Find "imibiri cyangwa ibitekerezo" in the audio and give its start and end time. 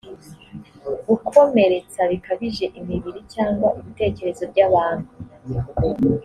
2.79-4.43